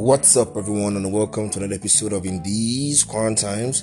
[0.00, 3.82] What's up, everyone, and welcome to another episode of In These Quarantines.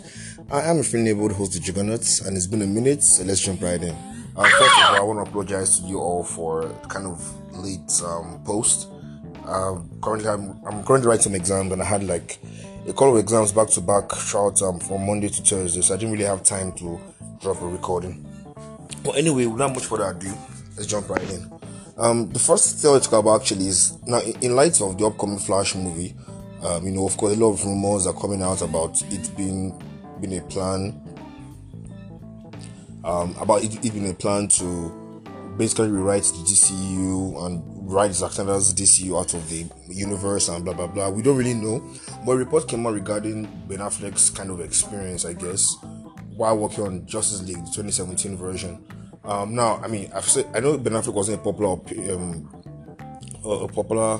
[0.49, 3.41] I am a friendly neighborhood host, the Juggernauts, and it's been a minute, so let's
[3.41, 3.93] jump right in.
[4.33, 7.21] Uh, first of all, I want to apologize to you all for kind of
[7.57, 8.87] late um, post.
[9.45, 12.39] Uh, currently, I'm, I'm currently writing some exams, and I had like
[12.87, 15.97] a couple of exams back to back throughout um, from Monday to Thursday, so I
[15.97, 16.97] didn't really have time to
[17.41, 18.25] drop a recording.
[19.03, 20.33] But anyway, without much further ado,
[20.77, 21.54] let's jump right in.
[21.97, 26.13] Um, the first talk about actually is now, in light of the upcoming Flash movie,
[26.61, 29.81] um, you know, of course, a lot of rumors are coming out about it being
[30.19, 31.01] being a plan,
[33.05, 35.05] um, about it, it being a plan to
[35.57, 40.73] basically rewrite the DCU and write Zack Snyder's DCU out of the universe and blah
[40.73, 41.09] blah blah.
[41.09, 41.81] We don't really know,
[42.25, 45.77] but a report came out regarding Ben Affleck's kind of experience, I guess,
[46.35, 48.85] while working on Justice League, the 2017 version.
[49.27, 51.73] Um, now, I mean, I've said I know Ben Affleck wasn't a popular
[52.13, 52.49] um,
[53.43, 54.19] a popular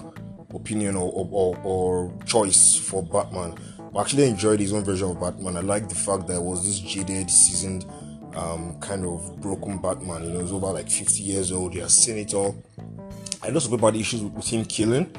[0.53, 3.55] opinion or, or, or, choice for Batman.
[3.95, 5.57] I actually enjoyed his own version of Batman.
[5.57, 7.85] I like the fact that it was this jaded, seasoned,
[8.35, 10.23] um, kind of broken Batman.
[10.23, 11.73] You know, he's over like 50 years old.
[11.73, 12.55] He has seen it all.
[13.43, 15.11] I know some people had issues with him killing.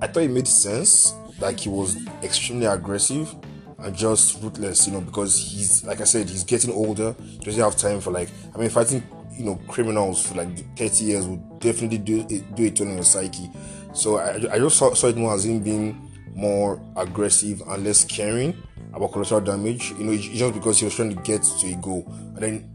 [0.00, 1.14] I thought it made sense.
[1.38, 3.34] Like he was extremely aggressive
[3.78, 7.14] and just ruthless, you know, because he's like I said, he's getting older.
[7.20, 9.02] He doesn't have time for like I mean fighting
[9.36, 13.02] you know criminals for like 30 years would definitely do it do it on your
[13.02, 13.50] psyche.
[13.92, 18.04] So I, I just saw, saw it more as him being more aggressive and less
[18.04, 18.56] caring
[18.92, 19.92] about collateral damage.
[19.92, 22.70] You know, just because he was trying to get to a goal, and then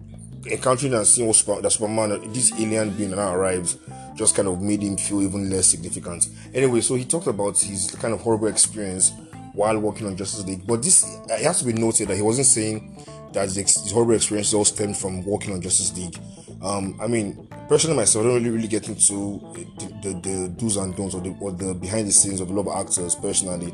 [0.50, 3.78] encountering and seeing what that Superman, this alien being now arrives,
[4.16, 6.28] just kind of made him feel even less significant.
[6.54, 9.12] Anyway, so he talked about his kind of horrible experience
[9.60, 10.66] while working on Justice League.
[10.66, 14.54] But this, it has to be noted that he wasn't saying that his horrible experience
[14.54, 16.18] all stemmed from working on Justice League.
[16.62, 20.78] Um, I mean, personally myself, I don't really, really get into the, the, the do's
[20.78, 23.74] and don'ts or the, or the behind the scenes of a lot of actors personally.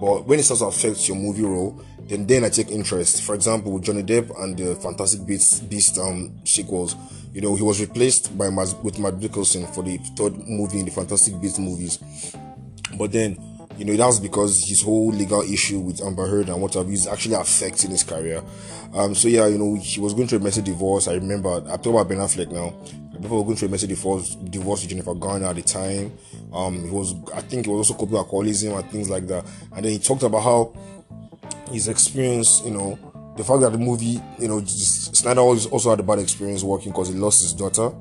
[0.00, 3.22] But when it starts to affect your movie role, then then I take interest.
[3.22, 6.94] For example, Johnny Depp and the Fantastic Beasts, Beast um, sequels,
[7.32, 10.92] you know, he was replaced by with Mads Mikkelsen for the third movie in the
[10.92, 11.98] Fantastic Beasts movies.
[12.96, 13.36] But then
[13.76, 16.90] you know, that was because his whole legal issue with Amber Heard and what whatever
[16.90, 18.42] is actually affecting his career.
[18.94, 21.08] Um, so yeah, you know, he was going through a messy divorce.
[21.08, 22.74] I remember, I talk about Ben Affleck now.
[23.20, 26.12] Before going through a messy divorce, divorce with Jennifer Garner at the time.
[26.52, 29.44] Um, he was, I think, he was also coping with alcoholism and things like that.
[29.74, 30.74] And then he talked about how
[31.70, 32.98] his experience, you know,
[33.36, 37.08] the fact that the movie, you know, Snyder also had a bad experience working because
[37.08, 37.92] he lost his daughter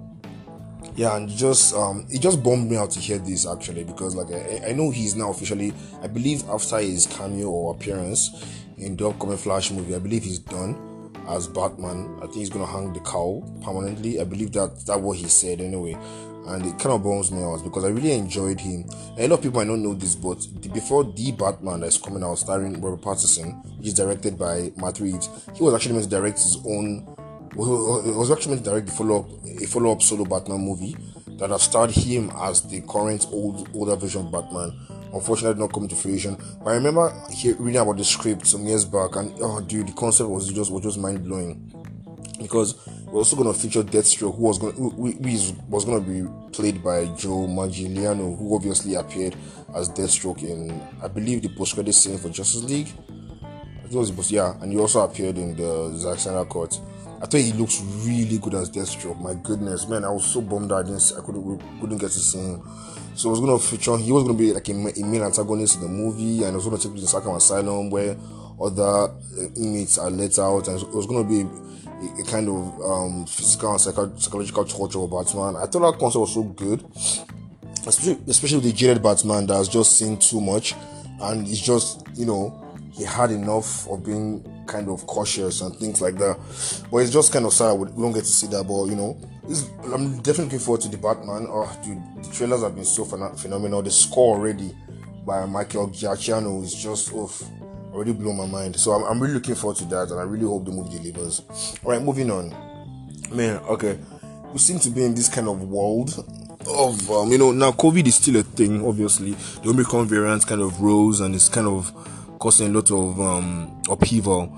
[0.96, 4.32] yeah and just um it just bummed me out to hear this actually because like
[4.32, 8.46] I, I know he's now officially i believe after his cameo or appearance
[8.78, 10.94] in the upcoming flash movie i believe he's done
[11.28, 12.18] as batman.
[12.18, 14.20] I think he's gonna hang the cowl permanently.
[14.20, 15.98] I believe that that what he said anyway.
[16.46, 18.86] And it kind of bums me out because I really enjoyed him.
[19.18, 22.22] A lot of people might not know this, but the, before the Batman that's coming
[22.22, 26.10] out, starring Robert Pattinson, which is directed by Matt Reeves, he was actually meant to
[26.10, 27.16] direct his own
[27.56, 29.30] was actually meant to direct the follow-up,
[29.62, 30.96] a follow-up solo Batman movie
[31.38, 34.74] that have starred him as the current old older version of Batman.
[35.14, 36.36] Unfortunately, not coming to fruition.
[36.64, 37.14] But I remember
[37.60, 40.84] reading about the script some years back, and oh, dude, the concept was just was
[40.84, 41.72] just mind blowing
[42.42, 42.76] because
[43.06, 46.52] we're also going to feature Deathstroke, who was going who, who was going to be
[46.52, 49.36] played by Joe Manganiello, who obviously appeared
[49.76, 52.90] as Deathstroke in I believe the post-credit scene for Justice League.
[53.86, 56.80] It was yeah, and he also appeared in the Zack Snyder cut.
[57.24, 59.22] I thought he looks really good as Deathstroke.
[59.22, 62.38] My goodness, man, I was so bummed I didn't, I couldn't, couldn't get to see
[62.38, 62.62] him.
[63.16, 63.96] So I was gonna feature.
[63.98, 66.66] He was gonna be like a, a main antagonist in the movie, and it was
[66.66, 68.18] gonna take place in Arkham Asylum where
[68.62, 69.08] other uh,
[69.56, 71.48] inmates are let out, and it was gonna be
[72.20, 75.56] a, kind of um, physical and psycho- psychological torture of Batman.
[75.56, 76.84] I thought that concept was so good,
[77.88, 80.76] especially especially with the jaded Batman that has just seen too much,
[81.22, 82.60] and it's just you know
[82.92, 86.38] he had enough of being kind of cautious and things like that.
[86.92, 88.64] But it's just kind of sad we don't get to see that.
[88.64, 89.18] But you know,
[89.94, 91.48] I'm definitely looking forward to the Batman.
[91.50, 93.82] Oh, dude, the trailers have been so phenomenal.
[93.82, 94.76] The score already
[95.26, 97.44] by Michael Giacchino is just off.
[97.94, 98.76] Already blew my mind.
[98.76, 101.42] So I'm, I'm really looking forward to that, and I really hope the movie delivers.
[101.84, 102.50] All right, moving on.
[103.32, 104.00] Man, okay,
[104.52, 106.26] we seem to be in this kind of world
[106.68, 108.86] of um, you know now COVID is still a thing.
[108.86, 109.32] Obviously,
[109.64, 111.92] the Omicron variant kind of rose and it's kind of
[112.40, 114.56] causing a lot of um, upheaval.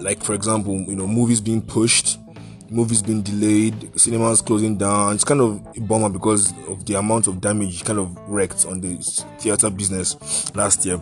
[0.00, 2.18] Like for example, you know, movies being pushed,
[2.70, 5.14] movies being delayed, cinemas closing down.
[5.14, 8.80] It's kind of a bummer because of the amount of damage kind of wreaked on
[8.80, 8.96] the
[9.38, 11.00] theater business last year.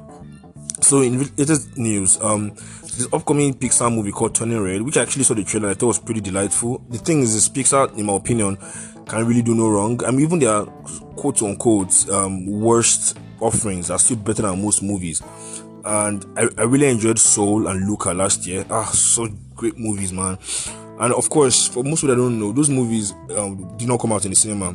[0.81, 5.25] So in latest news, um, this upcoming Pixar movie called Turning Red, which I actually
[5.25, 6.85] saw the trailer, I thought was pretty delightful.
[6.91, 8.57] The thing is, this Pixar, in my opinion,
[9.07, 10.03] can really do no wrong.
[10.05, 10.65] I mean, even their
[11.17, 15.23] quote unquote um, worst offerings are still better than most movies.
[15.87, 18.67] And I, I really enjoyed Soul and Luca last year.
[18.69, 20.37] Ah, so great movies, man.
[20.99, 24.13] And of course, for most people that don't know, those movies um, did not come
[24.13, 24.75] out in the cinema.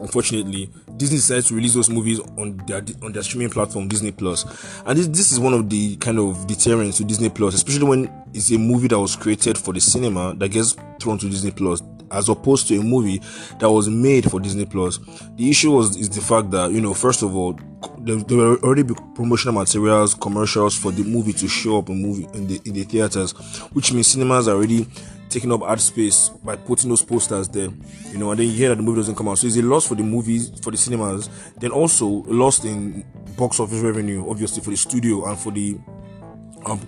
[0.00, 4.44] Unfortunately, Disney decided to release those movies on their on their streaming platform, Disney Plus.
[4.84, 8.24] And this this is one of the kind of deterrents to Disney Plus, especially when
[8.34, 11.82] it's a movie that was created for the cinema that gets thrown to Disney Plus
[12.10, 13.20] as opposed to a movie
[13.58, 14.98] that was made for Disney Plus.
[15.36, 17.58] The issue was is the fact that you know, first of all,
[17.98, 18.84] there, there were already
[19.14, 22.84] promotional materials, commercials for the movie to show up in movie in the in the
[22.84, 23.32] theaters,
[23.72, 24.86] which means cinemas are already
[25.28, 27.68] taking up ad space by putting those posters there,
[28.10, 29.38] you know, and then you hear that the movie doesn't come out.
[29.38, 31.28] So it's a loss for the movies, for the cinemas,
[31.58, 33.04] then also lost in
[33.36, 35.78] box office revenue, obviously for the studio and for the
[36.66, 36.80] um,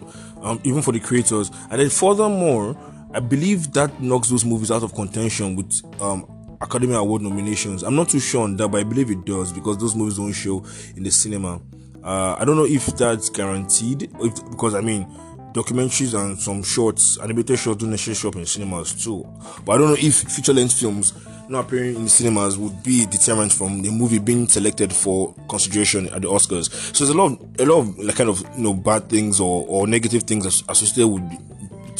[0.42, 1.50] um, even for the creators.
[1.70, 2.76] And then furthermore,
[3.12, 6.24] I believe that knocks those movies out of contention with um,
[6.60, 7.82] Academy Award nominations.
[7.82, 10.32] I'm not too sure on that, but I believe it does because those movies don't
[10.32, 10.64] show
[10.96, 11.60] in the cinema.
[12.02, 15.06] Uh, I don't know if that's guaranteed, if, because I mean,
[15.52, 19.26] documentaries and some shorts, animated shorts don't necessarily show up in cinemas too.
[19.64, 21.14] But I don't know if feature length films
[21.48, 26.22] not appearing in cinemas would be determined from the movie being selected for consideration at
[26.22, 26.70] the Oscars.
[26.94, 29.40] So there's a lot of a lot of like kind of you know bad things
[29.40, 31.49] or, or negative things associated with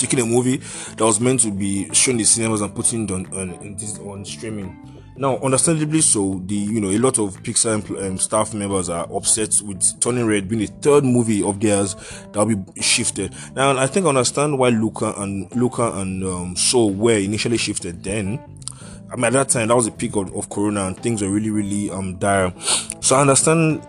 [0.01, 3.77] taking a movie that was meant to be shown in cinemas and putting on on,
[4.07, 5.01] on streaming.
[5.21, 9.61] Now, understandably so, the you know a lot of Pixar um, staff members are upset
[9.63, 11.95] with Turning Red being the third movie of theirs
[12.33, 13.35] that'll be shifted.
[13.55, 18.03] Now, I think I understand why Luca and Luca and um, Soul were initially shifted.
[18.03, 18.39] Then,
[19.13, 21.29] I mean, at that time that was the peak of, of Corona and things were
[21.29, 22.55] really really um dire.
[23.01, 23.87] So I understand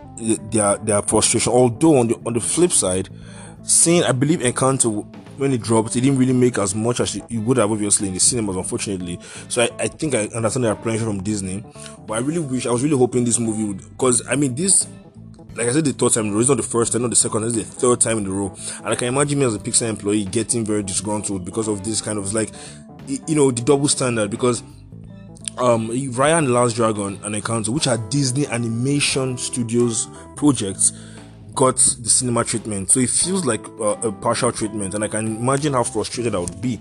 [0.51, 1.53] their their frustration.
[1.53, 3.07] Although on the on the flip side,
[3.63, 5.05] seeing I believe Encanto
[5.41, 8.13] when it dropped, it didn't really make as much as it would have obviously in
[8.13, 9.17] the cinemas, unfortunately.
[9.49, 11.63] So I, I think I understand the pressure from Disney,
[12.05, 14.85] but I really wish I was really hoping this movie would because I mean this
[15.55, 17.09] like I said the third time in a row, it's not the first time, not
[17.09, 18.55] the second, it's the third time in a row.
[18.77, 22.01] And I can imagine me as a Pixar employee getting very disgruntled because of this
[22.01, 22.51] kind of like
[23.07, 24.61] you know, the double standard because
[25.57, 30.93] um Raya Last Dragon and Encanto, which are Disney animation studios projects
[31.53, 32.89] got the cinema treatment.
[32.91, 36.39] So it feels like uh, a partial treatment, and I can imagine how frustrated I
[36.39, 36.79] would be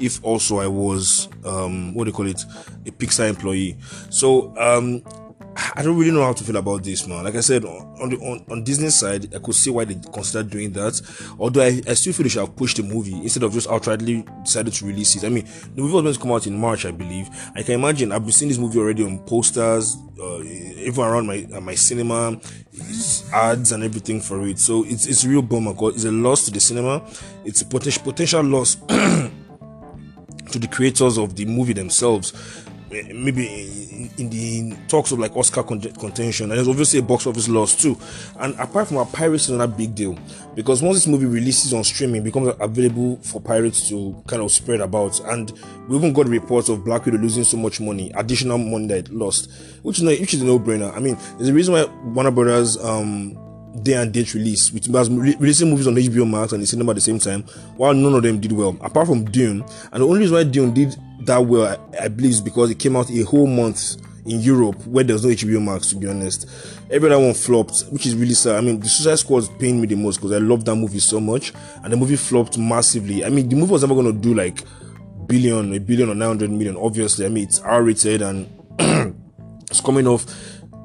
[0.00, 2.42] if also I was um, what do you call it,
[2.86, 3.76] a Pixar employee.
[4.10, 5.02] So um,
[5.56, 7.24] I don't really know how to feel about this, man.
[7.24, 10.50] Like I said, on the on, on Disney side, I could see why they considered
[10.50, 11.00] doing that.
[11.38, 14.24] Although I, I still feel they should have pushed the movie instead of just outrightly
[14.44, 15.24] decided to release it.
[15.24, 17.28] I mean, the movie was meant to come out in March, I believe.
[17.54, 21.46] I can imagine I've been seeing this movie already on posters, uh, even around my
[21.52, 22.38] uh, my cinema,
[23.32, 24.58] ads and everything for it.
[24.58, 27.02] So it's it's a real bummer because it's a loss to the cinema.
[27.44, 28.76] It's a potential potential loss.
[30.54, 32.32] to the creators of the movie themselves
[33.02, 37.74] maybe in, the talks of like Oscar contention, and there's obviously a box office loss
[37.74, 37.98] too.
[38.38, 40.18] And apart from our pirates, is a big deal
[40.54, 44.80] because once this movie releases on streaming, becomes available for pirates to kind of spread
[44.80, 45.20] about.
[45.20, 45.52] And
[45.88, 49.12] we even got reports of Black Widow losing so much money, additional money that it
[49.12, 49.50] lost,
[49.82, 50.94] which is which is a no-brainer.
[50.96, 53.38] I mean, there's a reason why Warner Brothers um
[53.82, 56.96] day and date release, which was releasing movies on HBO Max and the cinema at
[56.96, 57.42] the same time,
[57.76, 59.64] while none of them did well, apart from Dune.
[59.92, 62.78] And the only reason why Dune did that well, I, I believe, is because it
[62.78, 66.08] came out a whole month in Europe where there was no HBO Max, to be
[66.08, 66.48] honest.
[66.90, 68.56] Every other one flopped, which is really sad.
[68.56, 71.20] I mean, the Suicide Squad pained me the most because I love that movie so
[71.20, 73.24] much, and the movie flopped massively.
[73.24, 74.62] I mean, the movie was never going to do like
[75.26, 77.26] billion, a billion or 900 million, obviously.
[77.26, 78.48] I mean, it's R rated and
[79.70, 80.26] it's coming off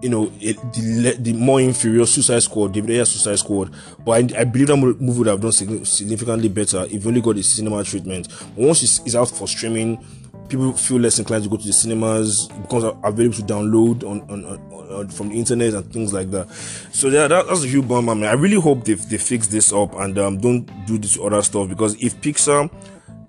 [0.02, 3.74] you know, it, the, the more inferior Suicide Squad, David Ayer Suicide Squad.
[4.06, 7.44] But I, I, believe that movie would have done significantly better if only got the
[7.44, 8.28] cinema treatment.
[8.56, 10.04] Once it's, it's, out for streaming,
[10.48, 12.50] people feel less inclined to go to the cinemas.
[12.50, 16.32] It becomes available to download on, on, on, on from the internet and things like
[16.32, 16.50] that.
[16.50, 18.16] So yeah, that, that's a huge bummer.
[18.16, 21.42] Man, I really hope they they fix this up and um, don't do this other
[21.42, 22.72] stuff because if Pixar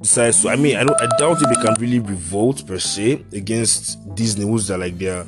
[0.01, 3.25] decides to, I mean, I don't, I doubt if they can really revolt per se
[3.33, 5.25] against Disney, who's like their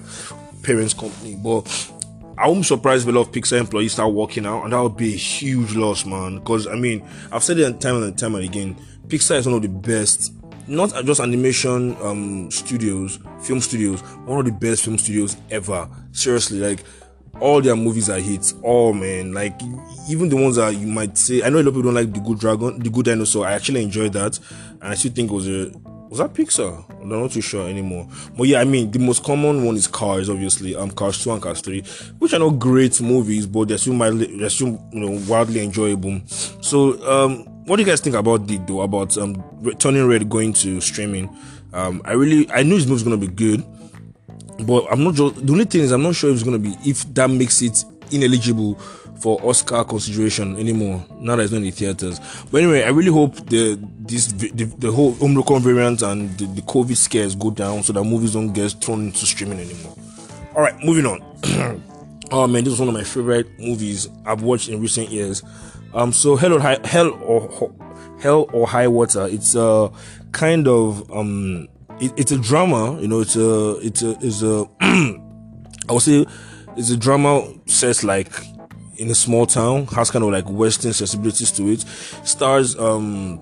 [0.63, 1.37] parents' company.
[1.37, 1.91] But
[2.39, 4.83] I won't be surprised if a lot of Pixar employees start walking out, and that
[4.83, 6.39] would be a huge loss, man.
[6.39, 8.77] Because I mean, I've said it time and time and again,
[9.07, 10.33] Pixar is one of the best,
[10.67, 15.89] not just animation um, studios, film studios, one of the best film studios ever.
[16.13, 16.85] Seriously, like
[17.41, 18.55] all their movies are hits.
[18.65, 19.61] Oh man, like
[20.09, 22.13] even the ones that you might say, I know a lot of people don't like
[22.13, 23.47] the Good Dragon, the Good Dinosaur.
[23.47, 24.39] I actually enjoyed that,
[24.81, 25.71] and I still think it was a
[26.13, 26.85] was that Pixar?
[27.01, 28.07] I'm not too sure anymore.
[28.37, 30.77] But yeah, I mean, the most common one is Cars, obviously.
[30.77, 31.81] Um, Cars 2 and Cars 3,
[32.19, 36.21] which are not great movies, but they're still mildly, they're still, you know, wildly enjoyable.
[36.27, 38.83] So, um, what do you guys think about the though?
[38.83, 39.43] About um,
[39.79, 41.35] Turning Red going to streaming?
[41.73, 43.65] Um, I really, I knew this movie's gonna be good,
[44.67, 45.15] but I'm not.
[45.15, 47.63] Just, the only thing is, I'm not sure if it's gonna be if that makes
[47.63, 48.75] it ineligible
[49.23, 51.03] for Oscar consideration anymore.
[51.19, 52.21] Now that it's not in the theaters.
[52.51, 56.63] But anyway, I really hope the this the, the whole Omicron variant and the, the
[56.63, 59.95] COVID scares go down so that movies don't get thrown into streaming anymore.
[60.55, 61.21] All right, moving on.
[62.33, 65.43] oh man, this is one of my favorite movies I've watched in recent years.
[65.95, 67.73] Um, so Hell or High, Hell or
[68.21, 69.27] Hell or High Water.
[69.27, 69.91] It's a
[70.33, 71.69] kind of um,
[72.01, 73.01] it, it's a drama.
[73.01, 76.27] You know, it's a it's a it's a I would say
[76.77, 78.31] it's a drama set like
[78.97, 81.81] in a small town, has kind of like Western sensibilities to it.
[82.25, 83.41] Stars um,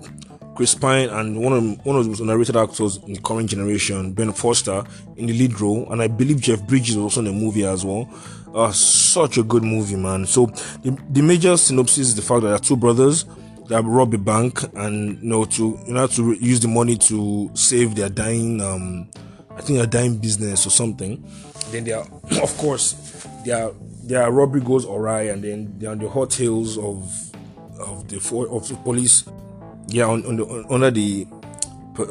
[0.61, 4.31] Chris Pine and one of one of the narrated actors in the current generation, Ben
[4.31, 4.83] Foster,
[5.17, 7.83] in the lead role, and I believe Jeff Bridges was also in the movie as
[7.83, 8.07] well.
[8.53, 10.27] Uh, such a good movie, man.
[10.27, 10.45] So
[10.83, 13.25] the, the major synopsis is the fact that there are two brothers
[13.69, 17.49] that rob a bank and you know to you know to use the money to
[17.55, 19.09] save their dying um
[19.57, 21.27] I think a dying business or something.
[21.71, 22.05] Then they are
[22.43, 22.93] of course
[23.45, 23.71] their
[24.03, 27.11] their robbery goes awry and then they're on the hot heels of
[27.79, 28.17] of the
[28.51, 29.23] of the police
[29.91, 31.27] yeah on, on the under the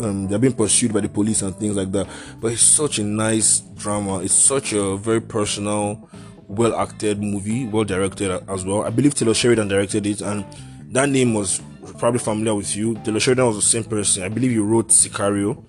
[0.02, 2.06] um, they're being pursued by the police and things like that.
[2.40, 4.20] But it's such a nice drama.
[4.20, 6.08] It's such a very personal
[6.50, 8.82] well acted movie well directed as well.
[8.82, 10.44] I believe taylor sheridan directed it and
[10.90, 11.62] that name was
[11.98, 12.96] probably familiar with you.
[13.04, 14.24] Taylor sheridan was the same person.
[14.24, 15.62] I believe he wrote sicario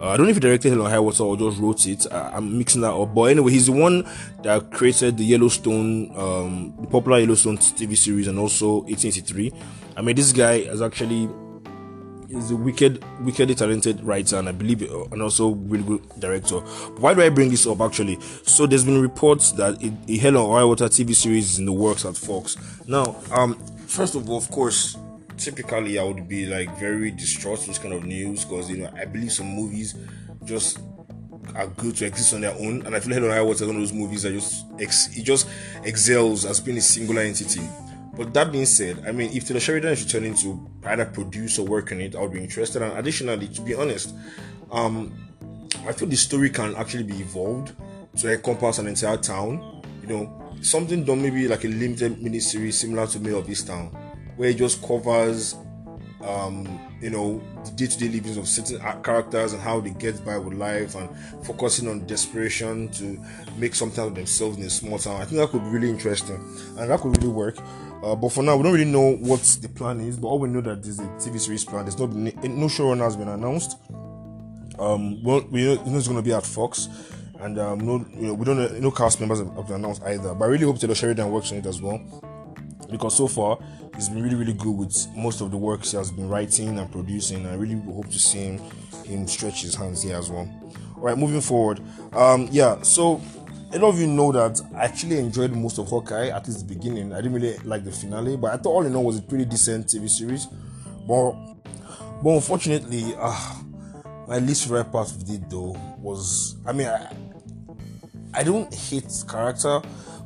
[0.00, 2.06] uh, I don't know if he directed Hell on High Water or just wrote it.
[2.10, 3.14] I, am mixing that up.
[3.14, 4.08] But anyway, he's the one
[4.42, 9.52] that created the Yellowstone, um, the popular Yellowstone TV series and also 1883.
[9.96, 11.28] I mean, this guy is actually
[12.30, 16.60] is a wicked, wickedly talented writer and I believe uh, and also really good director.
[16.60, 18.18] But why do I bring this up actually?
[18.44, 21.72] So there's been reports that a, Hell on High Water TV series is in the
[21.72, 22.56] works at Fox.
[22.86, 23.54] Now, um,
[23.86, 24.96] first of all, of course,
[25.40, 29.06] typically I would be like very distraught this kind of news because you know I
[29.06, 29.94] believe some movies
[30.44, 30.78] just
[31.54, 33.82] are good to exist on their own, and I feel on High Water one of
[33.82, 35.48] those movies that just ex- it just
[35.82, 37.62] excels as being a singular entity.
[38.16, 41.66] But that being said, I mean, if Taylor Sheridan is returning to either produce or
[41.66, 42.82] work on it, I would be interested.
[42.82, 44.14] And additionally, to be honest,
[44.70, 45.12] um,
[45.86, 47.72] I feel the story can actually be evolved
[48.18, 49.82] to encompass an entire town.
[50.02, 54.09] You know, something done maybe like a limited miniseries similar to Mare of Easttown
[54.40, 55.54] where it just covers
[56.22, 60.54] um, you know the day-to-day livings of certain characters and how they get by with
[60.54, 61.10] life and
[61.44, 63.22] focusing on desperation to
[63.58, 65.20] make something of themselves in a small town.
[65.20, 66.36] I think that could be really interesting
[66.78, 67.58] and that could really work.
[68.02, 70.48] Uh, but for now we don't really know what the plan is but all we
[70.48, 73.76] know that there's a tv series plan there's not no showrunner has been announced.
[74.78, 76.88] Um well we know, it's going to be at fox
[77.40, 80.02] and um, no, you know, we don't know, no cast members have, have been announced
[80.04, 80.34] either.
[80.34, 82.00] But I really hope Taylor Sheridan works on it as well
[82.90, 83.58] because so far
[83.94, 86.90] he's been really really good with most of the works he has been writing and
[86.90, 88.58] producing i really hope to see him
[89.04, 90.48] him stretch his hands here as well
[90.96, 91.80] all right moving forward
[92.12, 93.20] um yeah so
[93.72, 96.74] a lot of you know that I actually enjoyed most of Hawkeye at least the
[96.74, 97.12] beginning.
[97.12, 99.44] I didn't really like the finale, but I thought all in all was a pretty
[99.44, 100.46] decent TV series.
[101.06, 101.32] But
[102.22, 103.54] but unfortunately, uh,
[104.26, 107.12] my least favorite part of it though was I mean I
[108.34, 109.80] I don't hate character,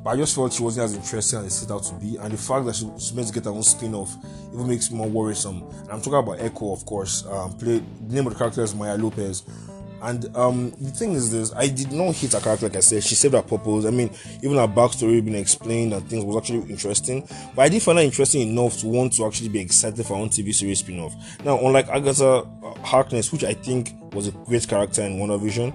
[0.04, 2.30] but I just felt she wasn't as interesting as it set out to be, and
[2.30, 4.14] the fact that she, she's meant to get her own spin off
[4.52, 5.62] even makes me more worrisome.
[5.80, 7.24] And I'm talking about Echo, of course.
[7.24, 9.42] Um, play, the name of the character is Maya Lopez.
[10.02, 13.02] And um, the thing is this, I did not hit her character like I said.
[13.02, 13.86] She saved her purpose.
[13.86, 14.10] I mean,
[14.42, 17.26] even her backstory being explained and things was actually interesting.
[17.56, 20.20] But I did find her interesting enough to want to actually be excited for her
[20.20, 21.14] own TV series spin-off.
[21.42, 22.46] Now, unlike Agatha
[22.82, 25.72] Harkness, which I think was a great character in WandaVision,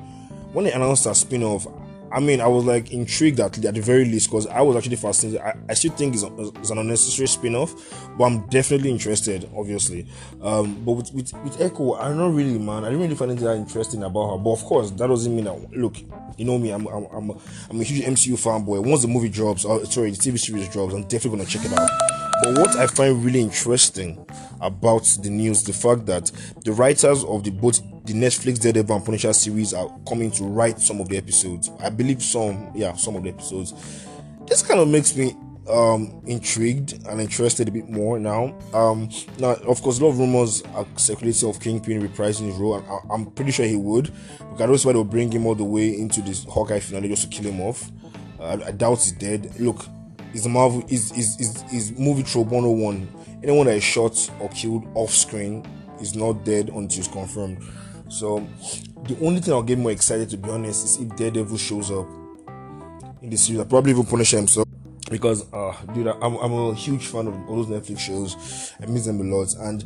[0.53, 1.65] when they announced her spin-off,
[2.11, 4.95] I mean, I was like intrigued at, at the very least because I was actually
[4.95, 5.41] fascinated.
[5.41, 7.73] I, I still think it's, it's, an unnecessary spin off,
[8.17, 10.07] but I'm definitely interested, obviously.
[10.41, 12.83] Um, but with, with, with Echo, I'm not really, man.
[12.83, 14.37] I didn't really find anything that interesting about her.
[14.37, 15.97] But of course, that doesn't mean that, look,
[16.37, 17.37] you know me, I'm, I'm, I'm, a,
[17.69, 18.85] I'm a huge MCU fanboy.
[18.85, 21.65] Once the movie drops, or, sorry, the TV series drops, I'm definitely going to check
[21.65, 21.89] it out.
[22.41, 24.25] But what I find really interesting
[24.61, 26.31] about the news, the fact that
[26.63, 30.79] the writers of the both the Netflix Daredevil and Punisher series are coming to write
[30.79, 31.69] some of the episodes.
[31.79, 33.73] I believe some, yeah, some of the episodes.
[34.47, 35.35] This kind of makes me
[35.69, 38.57] um intrigued and interested a bit more now.
[38.73, 42.77] Um now of course a lot of rumors are circulating of Kingpin reprising his role
[42.77, 44.11] and I, am pretty sure he would.
[44.57, 47.51] Don't why they'll bring him all the way into this Hawkeye finale just to kill
[47.51, 47.91] him off.
[48.39, 49.53] Uh, I doubt he's dead.
[49.59, 49.85] Look,
[50.33, 53.07] is Marvel is is is, is movie trope 101.
[53.43, 55.63] Anyone that is shot or killed off screen
[56.01, 57.61] is not dead until it's confirmed.
[58.09, 58.47] So
[59.03, 62.07] the only thing I'll get more excited to be honest is if Daredevil shows up
[63.21, 63.59] in the series.
[63.59, 64.67] I'll probably even punish himself
[65.09, 68.73] because uh dude I'm, I'm a huge fan of all those Netflix shows.
[68.81, 69.53] I miss them a lot.
[69.59, 69.83] And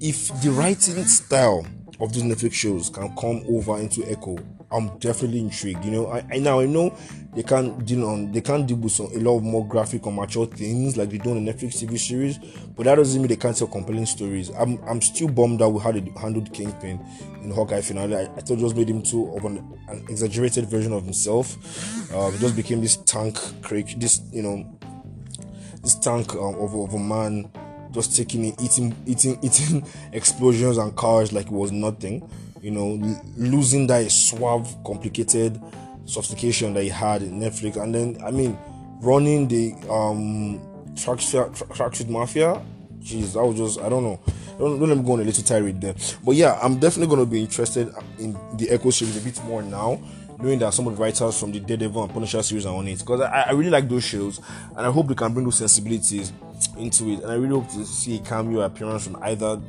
[0.00, 1.66] if the writing style
[2.00, 4.36] of those Netflix shows can come over into Echo,
[4.72, 5.84] I'm definitely intrigued.
[5.84, 6.96] You know, I, I now I know
[7.34, 10.12] they can't deal on they can't deal with some, a lot of more graphic or
[10.12, 12.38] mature things like they do on the Netflix TV series,
[12.76, 14.50] but that doesn't mean they can't tell compelling stories.
[14.50, 17.04] I'm I'm still bummed out with how they handled Kingpin
[17.42, 18.16] in Hawkeye finale.
[18.16, 21.56] I, I thought it just made him too of an, an exaggerated version of himself.
[22.14, 24.78] Um, just became this tank, Craig, this you know,
[25.82, 27.50] this tank um, of, of a man
[27.92, 32.28] just taking it, eating, eating, eating explosions and cars like it was nothing
[32.62, 32.98] you know,
[33.36, 35.60] losing that suave, complicated
[36.04, 38.56] sophistication that he had in Netflix, and then I mean,
[39.00, 40.60] running the um
[40.94, 42.62] tracksuit mafia.
[43.00, 44.20] Jeez, I was just I don't know.
[44.58, 45.94] Don't, don't let me go on a little tirade there.
[46.24, 50.00] But yeah, I'm definitely to be interested in the Echo series a bit more now,
[50.38, 53.00] knowing that some of the writers from the Daredevil and Punisher series are on it.
[53.00, 54.40] Because I, I really like those shows,
[54.76, 56.32] and I hope they can bring those sensibilities
[56.78, 57.22] into it.
[57.22, 59.60] And I really hope to see a cameo appearance from either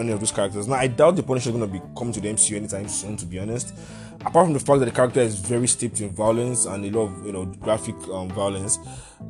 [0.00, 0.68] any of those characters.
[0.68, 3.16] Now, I doubt the Punisher is going to be coming to the MCU anytime soon,
[3.16, 3.74] to be honest.
[4.20, 7.04] Apart from the fact that the character is very steeped in violence and a lot
[7.04, 8.78] of you know graphic um, violence,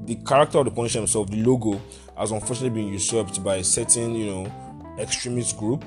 [0.04, 1.80] the character of the Punisher himself, the logo,
[2.16, 5.84] has unfortunately been usurped by a certain you know extremist group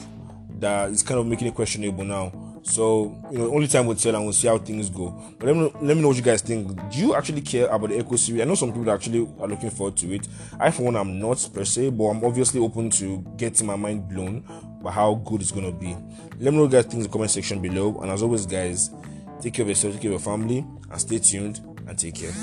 [0.60, 2.32] that is kind of making it questionable now.
[2.62, 5.10] So, you know, only time will tell and we'll see how things go.
[5.40, 6.76] But let me, let me know what you guys think.
[6.92, 8.42] Do you actually care about the Echo series?
[8.42, 10.28] I know some people actually are looking forward to it.
[10.60, 14.10] I, for one, I'm not per se, but I'm obviously open to getting my mind
[14.10, 14.44] blown
[14.82, 15.96] by how good it's to be.
[16.40, 18.00] Let me know guys think in the comment section below.
[18.02, 18.92] And as always, guys,
[19.42, 22.34] take care of yourself, take care of your family, and stay tuned and take care.